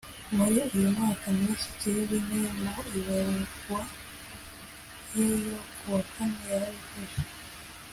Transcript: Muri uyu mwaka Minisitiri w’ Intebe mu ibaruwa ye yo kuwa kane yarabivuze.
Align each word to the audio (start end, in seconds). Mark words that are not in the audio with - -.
Muri 0.35 0.57
uyu 0.75 0.89
mwaka 0.95 1.25
Minisitiri 1.39 1.99
w’ 2.09 2.11
Intebe 2.17 2.47
mu 2.57 2.69
ibaruwa 2.99 3.81
ye 5.15 5.27
yo 5.47 5.57
kuwa 5.77 5.99
kane 6.13 6.39
yarabivuze. 6.53 7.19